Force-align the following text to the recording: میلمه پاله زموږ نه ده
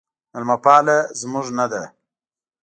میلمه 0.33 0.55
پاله 0.63 0.97
زموږ 1.19 1.47
نه 1.57 1.65
ده 1.71 1.83